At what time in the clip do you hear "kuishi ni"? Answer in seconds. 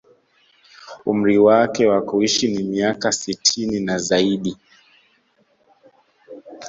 2.01-2.63